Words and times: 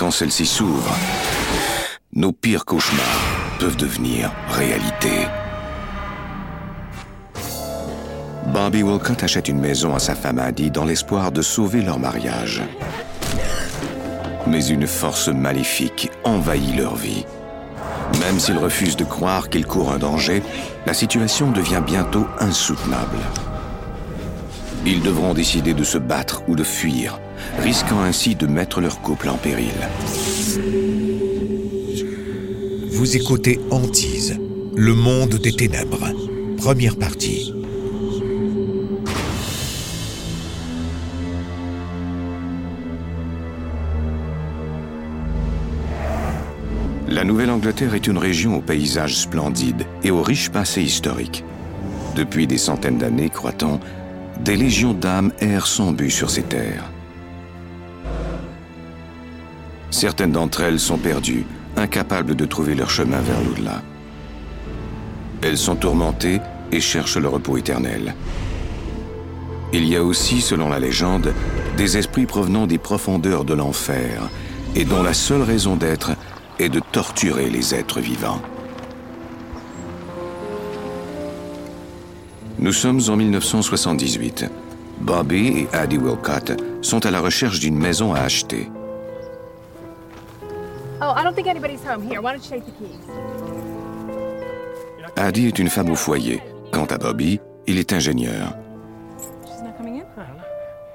Quand 0.00 0.10
celles-ci 0.10 0.46
s'ouvrent, 0.46 0.96
nos 2.14 2.32
pires 2.32 2.64
cauchemars 2.64 3.04
peuvent 3.58 3.76
devenir 3.76 4.32
réalité. 4.48 5.10
Bobby 8.46 8.82
Wilcott 8.82 9.22
achète 9.22 9.48
une 9.48 9.60
maison 9.60 9.94
à 9.94 9.98
sa 9.98 10.14
femme 10.14 10.38
Addie 10.38 10.70
dans 10.70 10.86
l'espoir 10.86 11.32
de 11.32 11.42
sauver 11.42 11.82
leur 11.82 11.98
mariage. 11.98 12.62
Mais 14.46 14.66
une 14.68 14.86
force 14.86 15.28
maléfique 15.28 16.10
envahit 16.24 16.78
leur 16.78 16.96
vie. 16.96 17.26
Même 18.20 18.40
s'ils 18.40 18.56
refusent 18.56 18.96
de 18.96 19.04
croire 19.04 19.50
qu'ils 19.50 19.66
courent 19.66 19.92
un 19.92 19.98
danger, 19.98 20.42
la 20.86 20.94
situation 20.94 21.50
devient 21.50 21.82
bientôt 21.84 22.26
insoutenable. 22.38 23.18
Ils 24.86 25.02
devront 25.02 25.34
décider 25.34 25.74
de 25.74 25.84
se 25.84 25.98
battre 25.98 26.42
ou 26.48 26.56
de 26.56 26.64
fuir, 26.64 27.20
risquant 27.58 28.00
ainsi 28.00 28.34
de 28.34 28.46
mettre 28.46 28.80
leur 28.80 29.00
couple 29.02 29.28
en 29.28 29.36
péril. 29.36 29.74
Vous 32.90 33.16
écoutez 33.16 33.60
Antise, 33.70 34.38
le 34.74 34.94
monde 34.94 35.34
des 35.34 35.52
ténèbres. 35.52 36.08
Première 36.56 36.96
partie. 36.96 37.54
La 47.06 47.24
Nouvelle-Angleterre 47.24 47.94
est 47.94 48.06
une 48.06 48.18
région 48.18 48.56
au 48.56 48.60
paysage 48.62 49.16
splendide 49.16 49.84
et 50.02 50.10
au 50.10 50.22
riche 50.22 50.48
passé 50.48 50.80
historique. 50.80 51.44
Depuis 52.16 52.46
des 52.46 52.58
centaines 52.58 52.98
d'années, 52.98 53.30
croit-on, 53.30 53.80
des 54.44 54.56
légions 54.56 54.94
d'âmes 54.94 55.32
errent 55.40 55.66
sans 55.66 55.92
but 55.92 56.10
sur 56.10 56.30
ces 56.30 56.42
terres. 56.42 56.90
Certaines 59.90 60.32
d'entre 60.32 60.62
elles 60.62 60.80
sont 60.80 60.98
perdues, 60.98 61.44
incapables 61.76 62.34
de 62.34 62.44
trouver 62.46 62.74
leur 62.74 62.90
chemin 62.90 63.20
vers 63.20 63.42
l'au-delà. 63.42 63.82
Elles 65.42 65.58
sont 65.58 65.76
tourmentées 65.76 66.40
et 66.72 66.80
cherchent 66.80 67.16
le 67.16 67.28
repos 67.28 67.56
éternel. 67.56 68.14
Il 69.72 69.86
y 69.86 69.96
a 69.96 70.02
aussi, 70.02 70.40
selon 70.40 70.68
la 70.68 70.78
légende, 70.78 71.32
des 71.76 71.96
esprits 71.96 72.26
provenant 72.26 72.66
des 72.66 72.78
profondeurs 72.78 73.44
de 73.44 73.54
l'enfer 73.54 74.28
et 74.74 74.84
dont 74.84 75.02
la 75.02 75.14
seule 75.14 75.42
raison 75.42 75.76
d'être 75.76 76.12
est 76.58 76.68
de 76.68 76.80
torturer 76.92 77.50
les 77.50 77.74
êtres 77.74 78.00
vivants. 78.00 78.42
Nous 82.60 82.72
sommes 82.74 83.00
en 83.08 83.16
1978. 83.16 84.44
Bobby 85.00 85.60
et 85.60 85.68
Addie 85.74 85.96
Wilcott 85.96 86.62
sont 86.82 87.06
à 87.06 87.10
la 87.10 87.20
recherche 87.22 87.58
d'une 87.58 87.78
maison 87.78 88.12
à 88.12 88.20
acheter. 88.20 88.68
Oh, 91.00 91.14
I 91.16 91.24
don't 91.24 91.34
think 91.34 91.46
anybody's 91.46 91.80
home. 91.82 92.02
Here, 92.02 92.20
why 92.20 92.32
don't 92.32 92.44
you 92.44 92.50
take 92.50 92.66
the 92.66 92.78
keys? 92.78 92.98
Addie 95.16 95.46
est 95.46 95.58
une 95.58 95.70
femme 95.70 95.88
au 95.88 95.94
foyer. 95.94 96.42
Quant 96.70 96.84
à 96.84 96.98
Bobby, 96.98 97.40
il 97.66 97.78
est 97.78 97.94
ingénieur. 97.94 98.54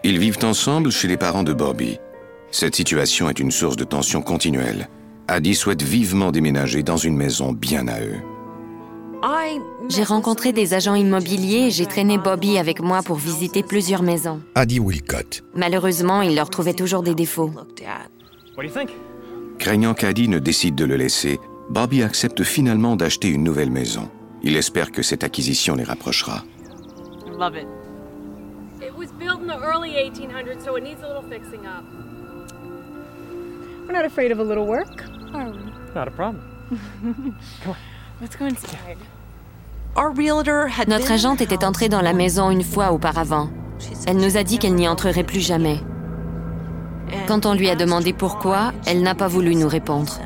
Ils 0.04 0.20
vivent 0.20 0.44
ensemble 0.44 0.92
chez 0.92 1.08
les 1.08 1.18
parents 1.18 1.42
de 1.42 1.54
Bobby. 1.54 1.98
Cette 2.52 2.76
situation 2.76 3.28
est 3.28 3.40
une 3.40 3.50
source 3.50 3.76
de 3.76 3.86
tension 3.86 4.22
continuelle. 4.22 4.88
Addie 5.28 5.56
souhaite 5.56 5.82
vivement 5.82 6.32
déménager 6.32 6.84
dans 6.84 6.98
une 6.98 7.18
maison 7.18 7.54
bien 7.54 7.88
à 7.88 8.02
eux. 8.02 8.22
J'ai 9.90 10.04
rencontré 10.04 10.52
des 10.52 10.74
agents 10.74 10.96
immobiliers 10.96 11.68
et 11.68 11.72
j'ai 11.72 11.86
traîné 11.86 12.18
Bobby 12.18 12.58
avec 12.58 12.80
moi 12.82 13.02
pour 13.02 13.18
visiter 13.18 13.64
plusieurs 13.64 14.04
maisons. 14.04 14.42
Wilcott. 14.56 15.44
Malheureusement, 15.54 16.22
il 16.22 16.36
leur 16.36 16.50
trouvait 16.50 16.74
toujours 16.74 17.04
des 17.04 17.16
défauts. 17.16 17.52
What 17.54 18.64
do 18.64 18.64
you 18.64 18.70
think? 18.70 18.92
Craignant 19.58 19.94
qu'Addie 19.94 20.28
ne 20.28 20.40
décide 20.40 20.76
de 20.76 20.86
le 20.86 20.96
laisser, 20.96 21.40
Bobby 21.70 22.04
accepte 22.04 22.44
finalement 22.44 22.96
d'acheter 22.96 23.30
une 23.30 23.44
nouvelle 23.44 23.72
maison. 23.72 24.10
Il 24.44 24.56
espère 24.56 24.92
que 24.92 25.02
cette 25.02 25.24
acquisition 25.24 25.76
les 25.76 25.84
rapprochera. 25.84 26.44
Love 27.38 27.56
it. 27.56 27.68
It 28.82 28.94
was 28.96 29.08
built 29.18 29.42
in 29.42 29.48
the 29.48 29.60
early 29.60 29.92
1800s, 29.92 30.64
so 30.64 30.78
it 30.78 30.84
needs 30.84 31.02
a 31.04 31.08
little 31.08 31.28
fixing 31.28 31.66
up. 31.66 31.84
We're 33.88 33.94
not 33.94 34.06
afraid 34.06 34.32
of 34.32 34.40
a 34.40 34.44
little 34.44 34.66
work, 34.66 35.04
are 35.34 35.50
we? 35.50 35.58
Not 35.96 36.08
a 36.08 36.12
problem. 36.12 36.42
Let's 38.22 38.36
go 38.36 38.46
inside. 38.46 38.98
Notre 40.88 41.12
agente 41.12 41.42
était 41.42 41.64
entrée 41.64 41.88
dans 41.88 42.02
la 42.02 42.14
maison 42.14 42.52
une 42.52 42.64
fois 42.64 42.92
auparavant. 42.92 43.50
Elle 44.08 44.18
nous 44.18 44.36
a 44.36 44.44
dit 44.44 44.60
qu'elle 44.60 44.76
n'y 44.76 44.88
entrerait 44.88 45.24
plus 45.24 45.40
jamais. 45.40 45.80
Quand 47.28 47.46
on 47.46 47.54
lui 47.54 47.70
a 47.70 47.76
demandé 47.76 48.12
pourquoi, 48.12 48.74
elle 48.86 49.02
n'a 49.02 49.16
pas 49.16 49.28
voulu 49.28 49.56
nous 49.56 49.70
répondre. 49.70 50.20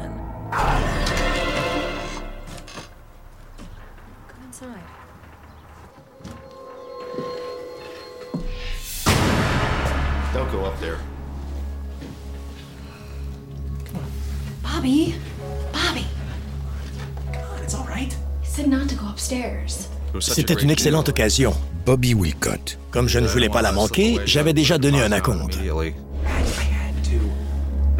C'était 20.19 20.53
une 20.53 20.69
excellente 20.69 21.09
occasion. 21.09 21.53
Bobby 21.85 22.13
Wilcott. 22.13 22.77
Comme 22.91 23.07
je 23.07 23.19
ne 23.19 23.27
voulais 23.27 23.49
pas 23.49 23.61
la 23.61 23.71
manquer, 23.71 24.19
j'avais 24.25 24.53
déjà 24.53 24.77
donné 24.77 25.01
un 25.01 25.11
acompte. 25.11 25.55
Immediately? 25.55 25.87
I 25.87 26.27
had, 26.27 26.45
I 26.45 26.63
had 26.63 27.03
to. 27.05 27.19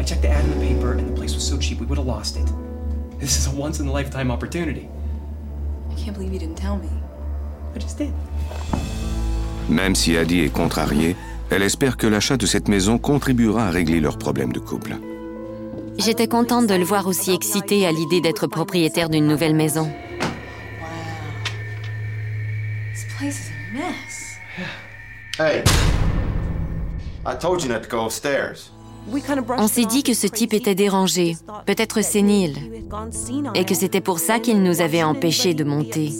I 0.00 0.04
checked 0.04 0.22
the 0.22 0.28
ad 0.28 0.44
in 0.44 0.58
the 0.58 0.66
paper, 0.66 0.92
and 0.92 1.08
the 1.08 1.14
place 1.14 1.34
was 1.34 1.40
so 1.40 1.56
cheap 1.58 1.80
we 1.80 1.86
would 1.86 1.98
have 1.98 2.06
lost 2.06 2.36
it. 2.36 2.46
This 3.20 3.38
is 3.38 3.46
a 3.46 3.50
once 3.50 3.80
in 3.80 3.88
a 3.88 3.92
lifetime 3.92 4.30
opportunity. 4.30 4.88
I 5.90 5.94
can't 5.94 6.16
believe 6.16 6.32
you 6.32 6.38
didn't 6.38 6.56
tell 6.56 6.76
me. 6.76 6.88
I 7.74 7.78
just 7.78 7.98
did. 7.98 8.12
Même 9.68 9.94
si 9.94 10.16
Addie 10.16 10.40
est 10.40 10.52
contrariée, 10.52 11.16
elle 11.50 11.62
espère 11.62 11.96
que 11.96 12.06
l'achat 12.06 12.36
de 12.36 12.46
cette 12.46 12.68
maison 12.68 12.98
contribuera 12.98 13.68
à 13.68 13.70
régler 13.70 14.00
leurs 14.00 14.18
problèmes 14.18 14.52
de 14.52 14.58
couple. 14.58 14.96
J'étais 15.98 16.28
contente 16.28 16.66
de 16.66 16.74
le 16.74 16.84
voir 16.84 17.06
aussi 17.06 17.32
excité 17.32 17.86
à 17.86 17.92
l'idée 17.92 18.20
d'être 18.20 18.46
propriétaire 18.46 19.08
d'une 19.08 19.26
nouvelle 19.26 19.54
maison. 19.54 19.90
This 23.00 23.14
place 23.16 23.40
is 23.40 23.50
a 23.50 23.72
mess. 23.72 24.36
Hey. 25.38 25.62
I 27.24 27.34
told 27.34 27.62
you 27.62 27.70
not 27.70 27.82
to 27.84 27.88
go 27.88 28.04
upstairs. 28.04 28.72
On 29.56 29.68
s'est 29.68 29.86
dit 29.86 30.02
que 30.02 30.12
ce 30.12 30.26
type 30.26 30.52
était 30.52 30.74
dérangé, 30.74 31.36
peut-être 31.64 32.02
sénile, 32.02 32.58
et 33.54 33.64
que 33.64 33.74
c'était 33.74 34.02
pour 34.02 34.18
ça 34.18 34.38
qu'il 34.38 34.62
nous 34.62 34.82
avait 34.82 35.02
empêchés 35.02 35.54
de 35.54 35.64
monter. 35.64 36.12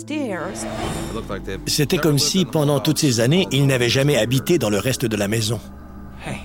C'était 1.66 1.98
comme 1.98 2.18
si, 2.18 2.46
pendant 2.46 2.80
toutes 2.80 2.98
ces 2.98 3.20
années, 3.20 3.46
il 3.50 3.66
n'avait 3.66 3.90
jamais 3.90 4.16
habité 4.16 4.56
dans 4.56 4.70
le 4.70 4.78
reste 4.78 5.04
de 5.04 5.16
la 5.16 5.28
maison. 5.28 5.60
Hey, 6.26 6.38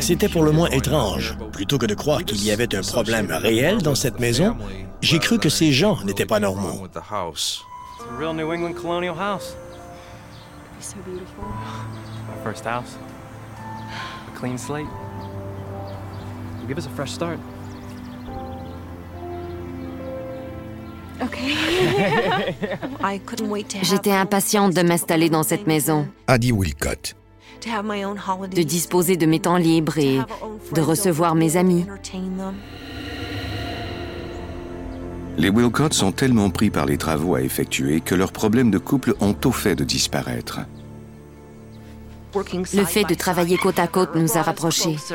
C'était 0.00 0.28
pour 0.28 0.44
le 0.44 0.52
moins 0.52 0.68
étrange. 0.68 1.36
Plutôt 1.52 1.78
que 1.78 1.86
de 1.86 1.94
croire 1.94 2.24
qu'il 2.24 2.44
y 2.44 2.52
avait 2.52 2.72
un 2.76 2.82
problème 2.82 3.32
réel 3.32 3.82
dans 3.82 3.96
cette 3.96 4.20
maison, 4.20 4.56
j'ai 5.00 5.18
cru 5.18 5.40
que 5.40 5.48
ces 5.48 5.72
gens 5.72 5.98
n'étaient 6.04 6.26
pas 6.26 6.38
normaux. 6.38 6.86
It's 8.00 8.10
a 8.10 8.14
real 8.14 8.32
New 8.32 8.52
England 8.52 8.76
colonial 8.76 9.14
house. 9.14 9.54
So 10.80 10.96
beautiful. 11.04 11.44
Our 11.44 12.42
first 12.42 12.64
house. 12.64 12.96
A 14.28 14.30
clean 14.34 14.56
slate. 14.56 14.86
Will 16.58 16.66
give 16.66 16.78
us 16.78 16.86
a 16.86 16.90
fresh 16.90 17.12
start. 17.12 17.38
Okay. 21.22 21.54
J'étais 23.82 24.12
impatiente 24.12 24.72
de 24.72 24.82
m'installer 24.82 25.28
dans 25.28 25.42
cette 25.42 25.66
maison, 25.66 26.08
Addie 26.26 26.52
Wilcott. 26.52 27.14
de 27.62 28.62
disposer 28.62 29.18
de 29.18 29.26
mes 29.26 29.40
temps 29.40 29.58
libres 29.58 29.98
et 29.98 30.18
de 30.72 30.80
recevoir 30.80 31.34
mes 31.34 31.58
amis. 31.58 31.84
Les 35.38 35.48
Wilcott 35.48 35.94
sont 35.94 36.12
tellement 36.12 36.50
pris 36.50 36.70
par 36.70 36.86
les 36.86 36.98
travaux 36.98 37.34
à 37.34 37.42
effectuer 37.42 38.00
que 38.00 38.14
leurs 38.14 38.32
problèmes 38.32 38.70
de 38.70 38.78
couple 38.78 39.14
ont 39.20 39.36
au 39.44 39.52
fait 39.52 39.74
de 39.74 39.84
disparaître. 39.84 40.60
Le 42.34 42.84
fait 42.84 43.04
de 43.04 43.14
travailler 43.14 43.56
côte 43.56 43.78
à 43.78 43.86
côte 43.86 44.14
nous 44.14 44.36
a 44.36 44.42
rapprochés. 44.42 44.96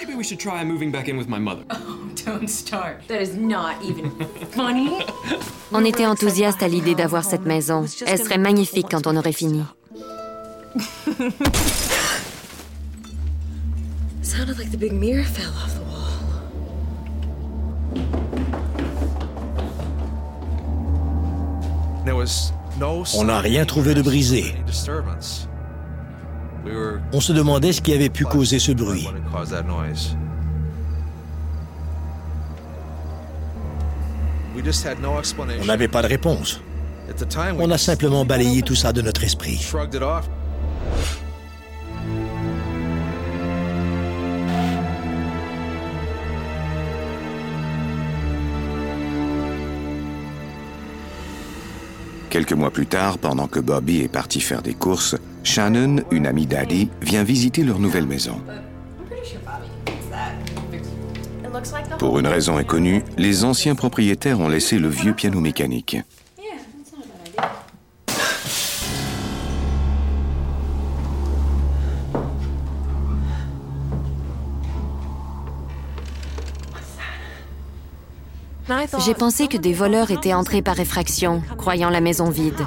Maybe 0.00 0.14
we 0.16 0.24
should 0.24 0.40
try 0.40 0.64
moving 0.64 0.90
back 0.90 1.08
in 1.08 1.16
with 1.16 1.28
my 1.28 1.38
mother. 1.38 1.64
Don't 2.24 2.48
start. 2.48 3.06
That 3.08 3.20
is 3.22 3.36
not 3.36 3.76
even 3.84 4.10
funny. 4.50 4.90
On 5.72 5.84
était 5.84 6.06
enthousiastes 6.06 6.62
à 6.62 6.68
l'idée 6.68 6.94
d'avoir 6.96 7.22
cette 7.24 7.46
maison. 7.46 7.84
Elle 8.06 8.18
serait 8.18 8.38
magnifique 8.38 8.86
quand 8.90 9.06
on 9.06 9.16
aurait 9.16 9.32
fini. 9.32 9.62
Sounded 14.22 14.58
like 14.58 14.70
the 14.72 14.76
big 14.76 14.92
mirror 14.92 15.24
fell 15.24 15.50
off 15.62 15.74
the 15.74 15.80
wall. 15.82 16.15
On 23.14 23.24
n'a 23.24 23.40
rien 23.40 23.64
trouvé 23.64 23.94
de 23.94 24.02
brisé. 24.02 24.54
On 27.12 27.20
se 27.20 27.32
demandait 27.32 27.72
ce 27.72 27.80
qui 27.80 27.92
avait 27.92 28.10
pu 28.10 28.24
causer 28.24 28.58
ce 28.58 28.72
bruit. 28.72 29.08
On 35.60 35.64
n'avait 35.64 35.88
pas 35.88 36.02
de 36.02 36.08
réponse. 36.08 36.60
On 37.58 37.70
a 37.70 37.78
simplement 37.78 38.24
balayé 38.24 38.62
tout 38.62 38.74
ça 38.74 38.92
de 38.92 39.02
notre 39.02 39.22
esprit. 39.22 39.64
Quelques 52.36 52.52
mois 52.52 52.70
plus 52.70 52.84
tard, 52.84 53.16
pendant 53.16 53.46
que 53.46 53.60
Bobby 53.60 54.02
est 54.02 54.12
parti 54.12 54.42
faire 54.42 54.60
des 54.60 54.74
courses, 54.74 55.16
Shannon, 55.42 56.02
une 56.10 56.26
amie 56.26 56.44
d'Addy, 56.44 56.90
vient 57.00 57.24
visiter 57.24 57.64
leur 57.64 57.78
nouvelle 57.78 58.04
maison. 58.04 58.38
Pour 61.98 62.18
une 62.18 62.26
raison 62.26 62.58
inconnue, 62.58 63.02
les 63.16 63.44
anciens 63.44 63.74
propriétaires 63.74 64.38
ont 64.38 64.48
laissé 64.48 64.78
le 64.78 64.88
vieux 64.88 65.14
piano 65.14 65.40
mécanique. 65.40 65.96
J'ai 79.04 79.14
pensé 79.14 79.46
que 79.46 79.56
des 79.56 79.72
voleurs 79.72 80.10
étaient 80.10 80.34
entrés 80.34 80.60
par 80.60 80.80
effraction, 80.80 81.40
croyant 81.56 81.88
la 81.88 82.00
maison 82.00 82.30
vide. 82.30 82.66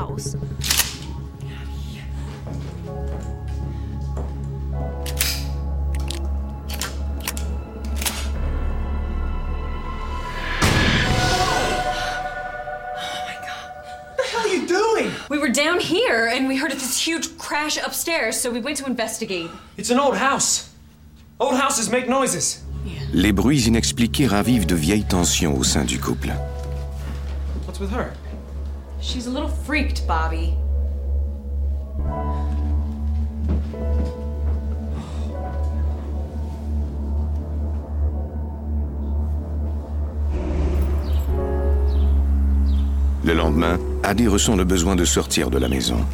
We 15.29 15.37
were 15.37 15.51
down 15.51 15.79
here 15.79 16.27
and 16.27 16.47
we 16.47 16.57
heard 16.57 16.71
this 16.71 16.97
huge 16.97 17.37
crash 17.37 17.77
upstairs, 17.77 18.39
so 18.39 18.49
we 18.49 18.59
went 18.61 18.77
to 18.77 18.87
investigate. 18.87 19.49
It's 19.77 19.91
an 19.91 19.99
old 19.99 20.17
house. 20.17 20.69
Old 21.39 21.55
houses 21.55 21.91
make 21.91 22.09
noises. 22.09 22.63
Les 23.13 23.31
bruits 23.31 23.67
inexpliqués 23.67 24.27
ravivent 24.27 24.65
de 24.65 24.75
vieilles 24.75 25.03
tensions 25.03 25.57
au 25.57 25.63
sein 25.63 25.83
du 25.83 25.99
couple. 25.99 26.33
What's 27.65 27.79
with 27.79 27.91
her? 27.91 28.13
She's 29.01 29.27
a 29.27 29.29
little 29.29 29.49
freaked, 29.49 30.05
Bobby. 30.07 30.53
Le 43.23 43.33
lendemain, 43.33 43.77
Addy 44.03 44.27
ressent 44.27 44.55
le 44.55 44.63
besoin 44.63 44.95
de 44.95 45.05
sortir 45.05 45.49
de 45.49 45.57
la 45.59 45.67
maison. 45.67 46.05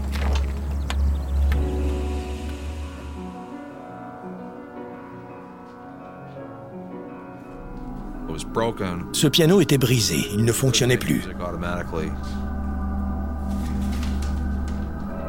Ce 9.11 9.27
piano 9.27 9.61
était 9.61 9.77
brisé, 9.77 10.27
il 10.33 10.45
ne 10.45 10.51
fonctionnait 10.51 10.97
plus. 10.97 11.23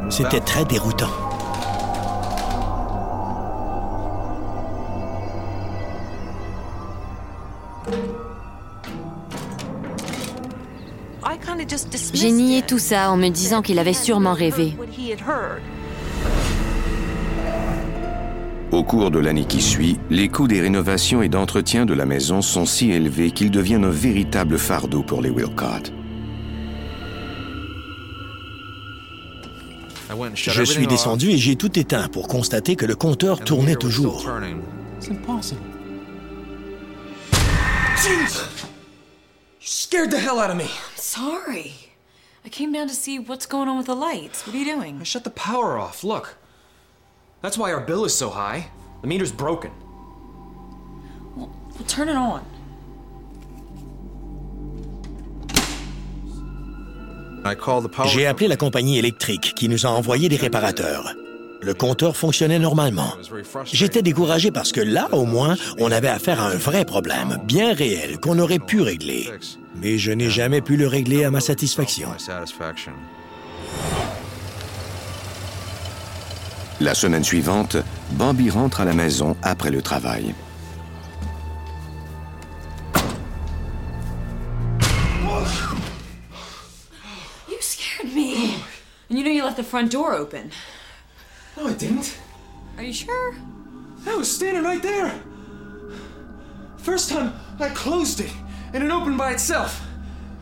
C'était 0.09 0.41
très 0.41 0.65
déroutant. 0.65 1.11
J'ai 12.15 12.31
nié 12.31 12.63
tout 12.63 12.79
ça 12.79 13.11
en 13.11 13.17
me 13.17 13.29
disant 13.29 13.63
qu'il 13.63 13.79
avait 13.79 13.93
sûrement 13.93 14.35
rêvé. 14.35 14.77
Au 18.77 18.85
cours 18.85 19.11
de 19.11 19.19
l'année 19.19 19.47
qui 19.47 19.63
suit, 19.63 19.97
les 20.11 20.29
coûts 20.29 20.49
des 20.49 20.61
rénovations 20.61 21.23
et 21.23 21.31
d'entretien 21.31 21.87
de 21.87 21.95
la 21.95 22.05
maison 22.05 22.43
sont 22.43 22.67
si 22.67 22.91
élevés 22.91 23.31
qu'ils 23.31 23.51
deviennent 23.51 23.87
un 23.87 23.91
véritable 23.91 24.59
fardeau 24.59 25.03
pour 25.03 25.23
les 25.23 25.31
Wilcott. 25.31 25.95
Je 30.35 30.63
suis 30.63 30.87
descendu 30.87 31.31
et 31.31 31.39
j'ai 31.39 31.57
tout 31.57 31.79
éteint 31.79 32.09
pour 32.09 32.29
constater 32.29 32.77
que 32.77 32.85
le 32.85 32.95
compteur 32.95 33.41
tournait 33.41 33.77
toujours. 33.77 34.27
Scared 39.59 40.11
the 40.11 40.19
hell 40.19 40.39
out 40.39 40.51
of 40.51 40.57
me. 40.57 40.69
Sorry. 40.97 41.73
I 42.45 42.51
came 42.51 42.73
down 42.75 42.89
to 42.89 42.95
see 42.95 43.19
what's 43.19 43.47
going 43.47 43.69
on 43.69 43.79
with 43.79 43.87
the 43.87 43.97
lights. 43.97 44.47
What 44.47 44.55
are 44.55 44.59
you 44.59 44.71
doing? 44.71 44.99
I 45.01 45.05
shut 45.05 45.25
the 45.25 45.31
power 45.31 45.79
off. 45.79 46.05
Look. 46.05 46.37
That's 47.47 47.57
why 47.57 47.73
our 47.73 47.81
bill 47.81 48.05
is 48.05 48.13
so 48.13 48.29
high. 48.29 48.67
The 49.03 49.07
meter's 49.07 49.31
broken. 49.31 49.71
Well, 51.37 51.49
well 51.77 51.85
turn 51.87 52.09
it 52.09 52.17
on. 52.17 52.41
J'ai 58.07 58.27
appelé 58.27 58.49
la 58.49 58.57
compagnie 58.57 58.99
électrique 58.99 59.55
qui 59.55 59.69
nous 59.69 59.87
a 59.87 59.91
envoyé 59.91 60.29
des 60.29 60.35
réparateurs. 60.35 61.15
Le 61.63 61.73
compteur 61.73 62.17
fonctionnait 62.17 62.59
normalement. 62.59 63.13
J'étais 63.67 64.03
découragé 64.03 64.51
parce 64.51 64.73
que 64.73 64.81
là, 64.81 65.09
au 65.13 65.25
moins, 65.25 65.55
on 65.79 65.93
avait 65.93 66.09
affaire 66.09 66.43
à 66.43 66.49
un 66.49 66.57
vrai 66.57 66.85
problème, 66.85 67.39
bien 67.45 67.73
réel, 67.73 68.19
qu'on 68.19 68.41
aurait 68.41 68.59
pu 68.59 68.81
régler. 68.81 69.31
Mais 69.77 69.99
je 69.99 70.11
n'ai 70.11 70.31
jamais 70.31 70.63
pu 70.63 70.77
le 70.77 70.89
régler 70.89 71.23
à 71.23 71.31
ma 71.31 71.39
satisfaction. 71.41 72.09
La 76.79 76.95
semaine 76.95 77.25
suivante, 77.25 77.79
Bambi 78.13 78.51
rentre 78.51 78.83
à 78.83 78.85
la 78.85 78.93
maison 78.93 79.35
après 79.43 79.71
le 79.71 79.81
travail. 79.81 80.35
You 87.49 87.57
scared 87.61 88.15
me. 88.15 88.57
And 89.09 89.19
you 89.19 89.25
know 89.25 89.31
you 89.31 89.43
left 89.43 89.57
the 89.57 89.65
front 89.65 89.91
door 89.91 90.13
open. 90.13 90.51
No, 91.57 91.67
I 91.67 91.73
didn't. 91.73 92.19
Are 92.77 92.85
you 92.85 92.93
sure? 92.93 93.35
I 94.07 94.15
was 94.15 94.31
standing 94.31 94.63
right 94.63 94.83
there. 94.83 95.11
First 96.77 97.09
time, 97.09 97.33
I 97.59 97.71
closed 97.71 98.21
it, 98.21 98.31
and 98.75 98.85
it 98.85 98.91
opened 98.91 99.17
by 99.17 99.33
itself. 99.33 99.81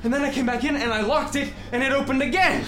And 0.03 0.13
then 0.13 0.23
I 0.23 0.33
came 0.33 0.47
back 0.47 0.65
in 0.65 0.75
and 0.75 0.93
I 0.93 1.03
locked 1.03 1.37
it, 1.37 1.53
and 1.71 1.81
it 1.83 1.93
opened 1.93 2.23
again. 2.23 2.65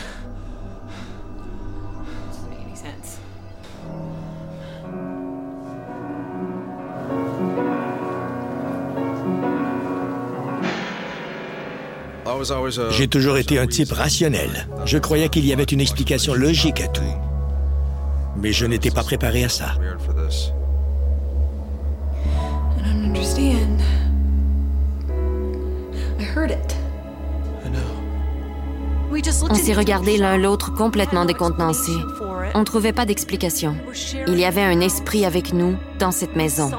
J'ai 12.90 13.08
toujours 13.08 13.38
été 13.38 13.58
un 13.58 13.66
type 13.66 13.92
rationnel. 13.92 14.68
Je 14.84 14.98
croyais 14.98 15.28
qu'il 15.28 15.46
y 15.46 15.52
avait 15.52 15.64
une 15.64 15.80
explication 15.80 16.34
logique 16.34 16.80
à 16.80 16.88
tout. 16.88 17.02
Mais 18.36 18.52
je 18.52 18.66
n'étais 18.66 18.90
pas 18.90 19.02
préparé 19.02 19.44
à 19.44 19.48
ça. 19.48 19.74
On 29.48 29.54
s'est 29.54 29.72
regardés 29.72 30.18
l'un 30.18 30.36
l'autre 30.36 30.74
complètement 30.74 31.24
décontenancés. 31.24 31.96
On 32.54 32.60
ne 32.60 32.64
trouvait 32.64 32.92
pas 32.92 33.06
d'explication. 33.06 33.76
Il 34.26 34.38
y 34.38 34.44
avait 34.44 34.62
un 34.62 34.80
esprit 34.80 35.24
avec 35.24 35.52
nous 35.52 35.76
dans 35.98 36.12
cette 36.12 36.36
maison. 36.36 36.70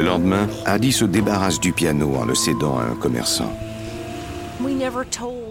Le 0.00 0.06
lendemain, 0.06 0.48
Addy 0.64 0.92
se 0.92 1.04
débarrasse 1.04 1.60
du 1.60 1.74
piano 1.74 2.14
en 2.16 2.24
le 2.24 2.34
cédant 2.34 2.78
à 2.78 2.84
un 2.84 2.94
commerçant. 2.94 3.52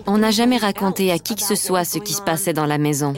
On 0.08 0.18
n'a 0.18 0.32
jamais 0.32 0.58
raconté 0.58 1.12
à 1.12 1.20
qui 1.20 1.36
que 1.36 1.44
ce 1.44 1.54
soit 1.54 1.84
ce 1.84 2.00
qui 2.00 2.14
se 2.14 2.22
passait 2.24 2.52
dans 2.52 2.66
la 2.66 2.80
maison, 2.80 3.14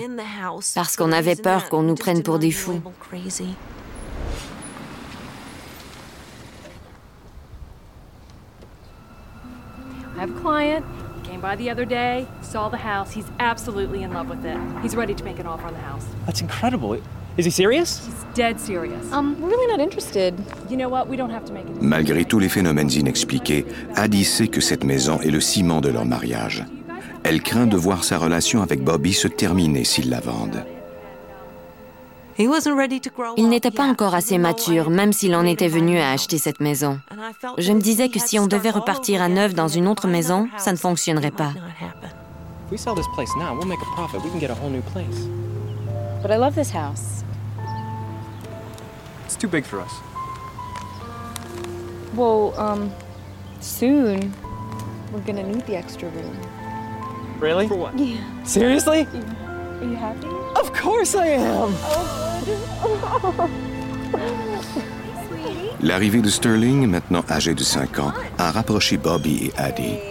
parce 0.75 0.97
qu'on 0.97 1.13
avait 1.13 1.37
peur 1.37 1.69
qu'on 1.69 1.83
nous 1.83 1.95
prenne 1.95 2.21
pour 2.21 2.37
des 2.37 2.51
fous. 2.51 2.81
Um. 19.13 19.35
Malgré 21.81 22.25
tous 22.25 22.39
les 22.39 22.49
phénomènes 22.49 22.91
inexpliqués, 22.91 23.65
Addie 23.95 24.25
sait 24.25 24.47
que 24.47 24.59
cette 24.59 24.83
maison 24.83 25.19
est 25.21 25.31
le 25.31 25.39
ciment 25.39 25.79
de 25.79 25.89
leur 25.89 26.05
mariage. 26.05 26.65
Elle 27.23 27.41
craint 27.41 27.67
de 27.67 27.77
voir 27.77 28.03
sa 28.03 28.17
relation 28.17 28.61
avec 28.61 28.83
Bobby 28.83 29.13
se 29.13 29.27
terminer 29.27 29.83
s'ils 29.83 30.09
la 30.09 30.19
vendent. 30.19 30.65
Il 32.37 33.49
n'était 33.49 33.71
pas 33.71 33.85
encore 33.85 34.15
assez 34.15 34.37
mature, 34.37 34.89
même 34.89 35.13
s'il 35.13 35.35
en 35.35 35.45
était 35.45 35.67
venu 35.67 35.99
à 35.99 36.11
acheter 36.11 36.37
cette 36.37 36.59
maison. 36.59 36.99
Je 37.57 37.71
me 37.71 37.79
disais 37.79 38.09
que 38.09 38.19
si 38.19 38.39
on 38.39 38.47
devait 38.47 38.71
repartir 38.71 39.21
à 39.21 39.29
neuf 39.29 39.53
dans 39.53 39.67
une 39.67 39.87
autre 39.87 40.07
maison, 40.07 40.49
ça 40.57 40.71
ne 40.71 40.77
fonctionnerait 40.77 41.31
pas. 41.31 41.53
But 46.21 46.31
I 46.31 46.37
love 46.37 46.55
this 46.55 46.69
house. 46.69 47.23
It's 49.25 49.35
too 49.35 49.47
big 49.47 49.65
for 49.65 49.81
us. 49.81 49.93
Well, 52.13 52.53
um, 52.59 52.91
soon 53.59 54.33
we're 55.11 55.21
gonna 55.21 55.43
need 55.43 55.65
the 55.65 55.75
extra 55.75 56.09
room. 56.09 56.37
Really? 57.39 57.67
For 57.67 57.75
what? 57.75 57.97
Yeah. 57.97 58.43
Seriously? 58.43 59.07
Are 59.13 59.83
you 59.83 59.95
happy? 59.95 60.27
Of 60.59 60.73
course 60.73 61.15
I 61.15 61.27
am. 61.27 61.73
L'arrivée 65.81 66.21
de 66.21 66.29
Sterling, 66.29 66.85
maintenant 66.87 67.23
âgé 67.29 67.55
de 67.55 67.63
5 67.63 67.97
ans, 67.99 68.13
a 68.37 68.51
rapproché 68.51 68.97
Bobby 68.97 69.47
et 69.47 69.59
Addie. 69.59 70.10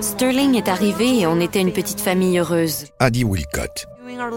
Sterling 0.00 0.54
est 0.54 0.68
arrivé 0.68 1.20
et 1.20 1.26
on 1.26 1.40
était 1.40 1.60
une 1.60 1.72
petite 1.72 2.00
famille 2.00 2.38
heureuse. 2.38 2.86
Addie 2.98 3.24
Wilcott. 3.24 3.86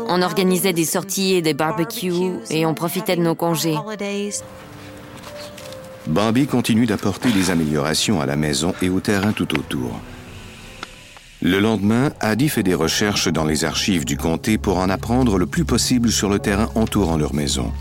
On 0.08 0.22
organisait 0.22 0.74
des 0.74 0.86
sorties 0.86 1.34
et 1.34 1.42
des 1.42 1.54
barbecues 1.54 2.40
et 2.50 2.66
on 2.66 2.74
profitait 2.74 3.16
de 3.16 3.22
nos 3.22 3.36
congés. 3.36 3.78
Bobby 6.08 6.48
continue 6.48 6.86
d'apporter 6.86 7.32
des 7.32 7.50
améliorations 7.50 8.22
à 8.22 8.26
la 8.26 8.36
maison 8.36 8.74
et 8.82 8.90
au 8.90 9.00
terrain 9.00 9.32
tout 9.32 9.58
autour. 9.58 10.00
Le 11.42 11.60
lendemain, 11.60 12.12
Addie 12.20 12.50
fait 12.50 12.64
des 12.64 12.74
recherches 12.74 13.28
dans 13.28 13.46
les 13.46 13.66
archives 13.66 14.06
du 14.06 14.18
comté 14.18 14.58
pour 14.58 14.78
en 14.78 14.90
apprendre 14.90 15.38
le 15.38 15.46
plus 15.46 15.66
possible 15.66 16.12
sur 16.12 16.30
le 16.30 16.40
terrain 16.40 16.70
entourant 16.76 17.18
leur 17.18 17.34
maison. 17.34 17.72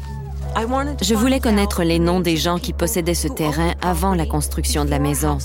Je 1.01 1.15
voulais 1.15 1.41
connaître 1.41 1.83
les 1.83 1.99
noms 1.99 2.21
des 2.21 2.37
gens 2.37 2.59
qui 2.59 2.73
possédaient 2.73 3.15
ce 3.15 3.29
terrain 3.29 3.73
avant 3.81 4.15
la 4.15 4.27
construction 4.27 4.85
de 4.85 4.91
la 4.91 4.99
maison. 4.99 5.39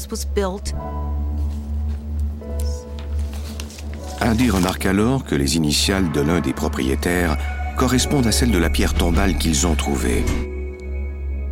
Addie 4.19 4.49
remarque 4.49 4.85
alors 4.85 5.23
que 5.23 5.35
les 5.35 5.57
initiales 5.57 6.11
de 6.11 6.21
l'un 6.21 6.39
des 6.39 6.53
propriétaires 6.53 7.37
correspondent 7.77 8.25
à 8.25 8.31
celles 8.31 8.51
de 8.51 8.57
la 8.57 8.69
pierre 8.69 8.95
tombale 8.95 9.37
qu'ils 9.37 9.67
ont 9.67 9.75
trouvée. 9.75 10.25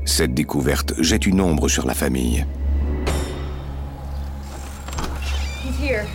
Cette 0.05 0.34
découverte 0.34 0.93
jette 1.00 1.27
une 1.27 1.41
ombre 1.41 1.67
sur 1.67 1.86
la 1.86 1.93
famille. 1.93 2.45
He's 5.63 5.79
here. 5.79 6.05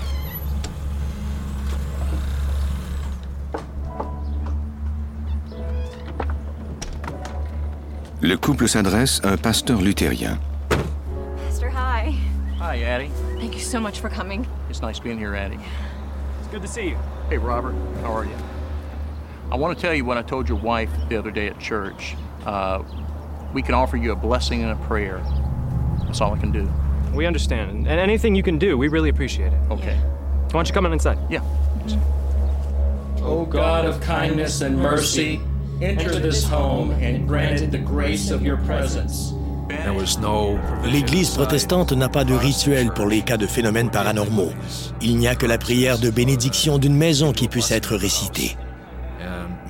Le 8.21 8.37
couple 8.37 8.69
s'adresse 8.69 9.21
à 9.25 9.31
un 9.31 9.37
pasteur 9.37 9.81
luthérien. 9.81 10.39
Mr. 10.71 11.69
Hi. 11.75 12.17
Hi, 12.61 12.85
Addie. 12.85 13.11
Thank 13.39 13.55
you 13.55 13.61
so 13.61 13.81
much 13.81 14.01
for 14.01 14.11
coming. 14.11 14.45
It's 14.69 14.83
nice 14.83 15.01
being 15.01 15.19
here, 15.19 15.35
Addie. 15.35 15.59
It's 16.51 16.57
good 16.57 16.67
to 16.67 16.69
see 16.69 16.89
you. 16.89 16.99
Hey, 17.29 17.39
Robert. 17.39 17.77
How 18.03 18.13
are 18.13 18.25
you? 18.25 18.35
I 19.53 19.55
want 19.55 19.79
to 19.79 19.81
tell 19.81 19.95
you 19.95 20.05
what 20.05 20.19
I 20.19 20.23
told 20.23 20.49
your 20.49 20.59
wife 20.59 20.91
the 21.09 21.17
other 21.17 21.31
day 21.31 21.47
at 21.47 21.61
church. 21.61 22.17
Uh, 22.45 22.83
we 23.55 23.63
can 23.63 23.77
offer 23.77 23.97
you 23.97 24.11
a 24.11 24.17
blessing 24.17 24.65
and 24.65 24.73
a 24.73 24.87
prayer. 24.87 25.23
That's 26.07 26.21
all 26.21 26.35
I 26.35 26.39
can 26.39 26.51
do. 26.51 26.69
We 27.15 27.25
understand. 27.25 27.87
And 27.87 28.01
anything 28.01 28.35
you 28.35 28.43
can 28.43 28.59
do, 28.59 28.77
we 28.77 28.89
really 28.89 29.11
appreciate 29.11 29.53
it. 29.53 29.61
Okay. 29.71 29.95
Why 29.95 30.49
don't 30.49 30.67
you 30.67 30.75
come 30.75 30.87
on 30.87 30.93
inside? 30.93 31.19
Yeah. 31.31 31.45
O 33.19 33.47
God 33.49 33.85
of 33.85 34.01
kindness 34.01 34.61
and 34.61 34.77
mercy, 34.77 35.41
enter 35.81 36.19
this 36.19 36.43
home 36.43 36.91
and 36.91 37.29
grant 37.29 37.61
it 37.61 37.71
the 37.71 37.79
grace 37.79 38.33
of 38.33 38.43
your 38.43 38.57
presence. 38.57 39.35
L'Église 40.85 41.31
protestante 41.31 41.93
n'a 41.93 42.09
pas 42.09 42.25
de 42.25 42.35
rituel 42.35 42.93
pour 42.93 43.07
les 43.07 43.23
cas 43.23 43.37
de 43.37 43.47
phénomènes 43.47 43.91
paranormaux. 43.91 44.53
Il 45.01 45.17
n'y 45.17 45.29
a 45.29 45.35
que 45.35 45.47
la 45.47 45.59
prière 45.59 45.99
de 45.99 46.11
bénédiction 46.11 46.79
d'une 46.79 46.97
maison 46.97 47.33
qui 47.33 47.49
puisse 47.49 47.71
être 47.71 47.97
récitée. 47.97 48.57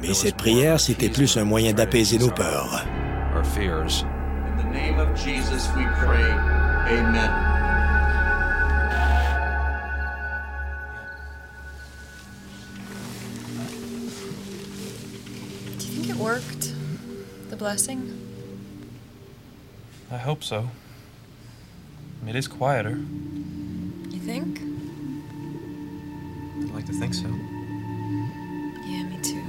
Mais 0.01 0.15
cette 0.15 0.37
prière, 0.37 0.81
c'était 0.81 1.11
plus 1.11 1.37
un 1.37 1.45
moyen 1.45 1.73
d'apaiser 1.73 2.19
nos 2.19 2.31
peurs. 2.31 2.85
In 3.33 4.57
the 4.57 4.73
name 4.73 4.99
of 4.99 5.15
Jesus 5.17 5.69
we 5.77 5.85
pray. 6.03 6.33
Amen. 6.91 7.31
Do 15.79 15.87
you 15.87 15.93
think 15.93 16.09
it 16.09 16.17
worked? 16.17 16.75
The 17.51 17.57
blessing? 17.57 18.20
I 20.13 20.17
hope 20.17 20.43
so. 20.43 20.69
It 22.27 22.35
is 22.35 22.49
quieter. 22.49 22.99
You 24.11 24.19
think? 24.19 24.61
I'd 26.59 26.75
like 26.75 26.87
to 26.87 26.93
think 26.93 27.15
so. 27.15 27.29
Yeah, 28.85 29.05
me 29.05 29.19
too. 29.23 29.41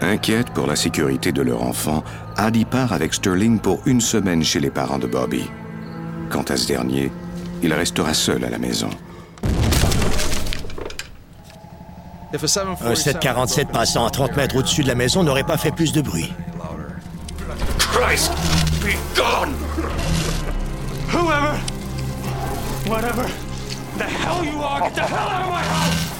Inquiète 0.00 0.50
pour 0.50 0.66
la 0.66 0.74
sécurité 0.74 1.30
de 1.30 1.42
leur 1.42 1.62
enfant, 1.62 2.02
Addie 2.36 2.64
part 2.64 2.92
avec 2.92 3.14
Sterling 3.14 3.60
pour 3.60 3.80
une 3.86 4.00
semaine 4.00 4.42
chez 4.42 4.58
les 4.58 4.70
parents 4.70 4.98
de 4.98 5.06
Bobby. 5.06 5.44
Quant 6.28 6.42
à 6.42 6.56
ce 6.56 6.66
dernier, 6.66 7.12
il 7.62 7.72
restera 7.72 8.14
seul 8.14 8.44
à 8.44 8.50
la 8.50 8.58
maison. 8.58 8.90
Un 12.32 12.94
747 12.94 13.68
passant 13.72 14.06
à 14.06 14.10
30 14.10 14.36
mètres 14.36 14.56
au-dessus 14.56 14.82
de 14.82 14.88
la 14.88 14.94
maison 14.94 15.24
n'aurait 15.24 15.44
pas 15.44 15.56
fait 15.56 15.72
plus 15.72 15.92
de 15.92 16.00
bruit. 16.00 16.32
Christ, 17.78 18.30
be 18.80 18.94
gone! 19.16 19.52
Whoever, 21.12 21.58
whatever 22.86 23.26
the 23.98 24.04
hell 24.04 24.44
you 24.44 24.62
are, 24.62 24.80
get 24.80 24.94
the 24.94 25.00
hell 25.00 25.28
out 25.28 25.42
of 25.42 25.50
my 25.50 25.62
house! 25.62 26.10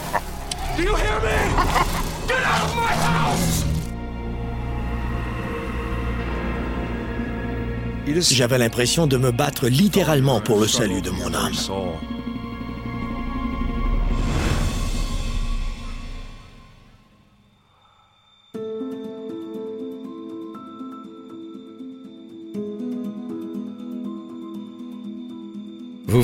Do 0.76 0.82
you 0.82 0.96
hear 0.96 1.20
me? 1.20 1.38
Get 2.26 2.42
out 2.44 2.64
of 2.64 2.74
my 2.74 2.92
house! 2.92 3.64
J'avais 8.32 8.58
l'impression 8.58 9.06
de 9.06 9.16
me 9.16 9.30
battre 9.30 9.68
littéralement 9.68 10.40
pour 10.40 10.58
le 10.58 10.66
salut 10.66 11.00
de 11.02 11.10
mon 11.10 11.32
âme. 11.32 11.52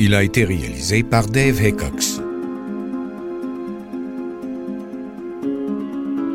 Il 0.00 0.14
a 0.14 0.22
été 0.22 0.44
réalisé 0.44 1.02
par 1.02 1.26
Dave 1.26 1.60
Haycox. 1.60 2.20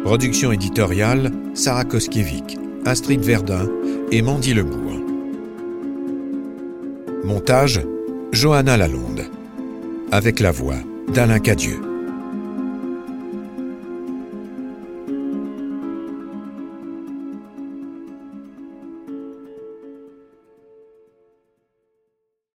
Production 0.04 0.52
éditoriale, 0.52 1.32
Sarah 1.54 1.86
Koskiewicz. 1.86 2.58
Astrid 2.86 3.22
Verdun 3.22 3.70
et 4.12 4.22
Mandy 4.22 4.54
Lebourg. 4.54 5.00
Montage 7.24 7.80
Johanna 8.34 8.76
Lalonde. 8.76 9.24
Avec 10.12 10.42
la 10.42 10.52
voix 10.52 10.76
d'Alain 11.08 11.40
Cadieux. 11.40 11.93